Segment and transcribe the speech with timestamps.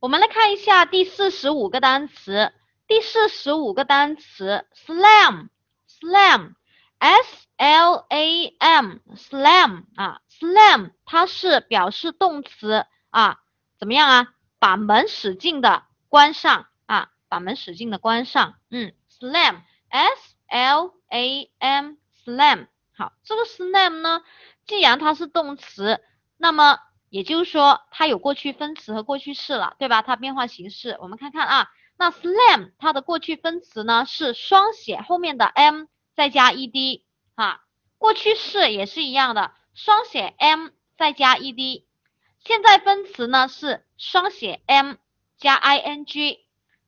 [0.00, 2.52] 我们来看一下第四十五个单词，
[2.86, 5.48] 第四十五个单词 slam，slam，s
[7.56, 13.40] l a m，slam 啊，slam 它是表示动词啊，
[13.76, 14.28] 怎么样啊？
[14.60, 22.68] 把门使劲的关上啊，把门使劲的关上，嗯，slam，s l a m，slam。
[22.96, 24.22] 好，这个 slam 呢，
[24.64, 26.00] 既然它是动词，
[26.36, 26.78] 那么
[27.10, 30.02] 也就是说它有过去分词和过去式了，对吧？
[30.02, 37.02] 它变化形式，我们看看啊，那 slam 它的过去分词呢是双写后面的 m 再加 ed
[37.34, 37.60] 啊，
[37.98, 41.84] 过去式也是一样的，双写 m 再加 ed，
[42.44, 44.94] 现在分词呢是双写 m
[45.38, 46.38] 加 ing，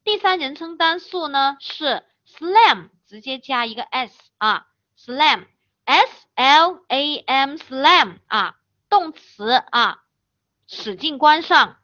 [0.04, 4.66] 第三人称单数呢是 slam 直接加一个 s 啊
[4.98, 5.46] ，slam。
[5.86, 8.54] S L A M slam 啊，
[8.88, 9.98] 动词啊，
[10.72, 11.78] 使劲关上。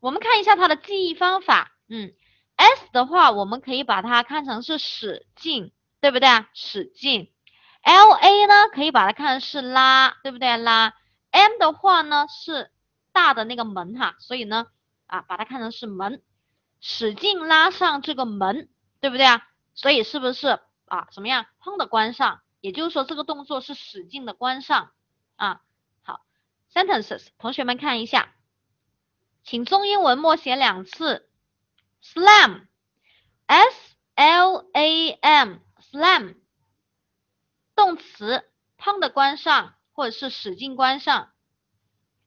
[0.00, 1.70] 我们看一下它的记忆方法。
[1.88, 2.12] 嗯
[2.56, 6.50] ，S 的话，我们可以把它看成是使劲，对不对啊？
[6.52, 7.32] 使劲。
[7.80, 10.56] L A 呢，可以把它看成是拉，对不对？
[10.56, 10.94] 拉。
[11.30, 12.72] M 的话呢，是
[13.12, 14.66] 大的那个门哈，所以呢，
[15.06, 16.20] 啊，把它看成是门，
[16.80, 18.68] 使劲拉上这个门，
[19.00, 19.46] 对不对啊？
[19.74, 21.06] 所以是不是啊？
[21.12, 21.46] 怎么样？
[21.62, 22.40] 砰的关上。
[22.60, 24.90] 也就是说，这个动作是使劲的关上
[25.36, 25.60] 啊。
[26.72, 28.34] ，sentences，同学们看一下，
[29.42, 31.30] 请中英文默写两次
[32.02, 33.76] ，slam，s
[34.14, 36.36] l a m，slam，
[37.74, 41.32] 动词，砰的关上，或者是使劲关上。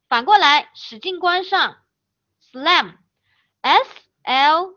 [0.07, 1.77] 反过来，使劲关上
[2.51, 3.89] ，slam，s
[4.23, 4.70] l a m。